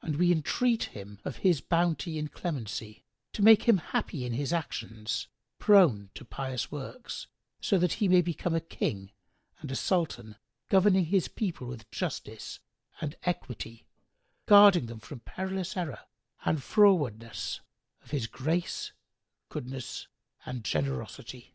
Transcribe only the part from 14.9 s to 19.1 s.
from perilous error and frowardness, of His grace,